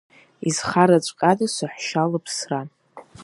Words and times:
Изхараҵәҟьада 0.49 1.47
саҳәшьа 1.55 2.03
лыԥсра? 2.11 2.61